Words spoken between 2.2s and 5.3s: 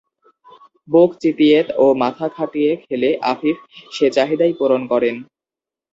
খাটিয়ে খেলে আফিফ সে চাহিদাই পূরণ করেন।